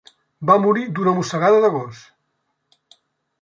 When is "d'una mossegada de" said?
0.99-1.71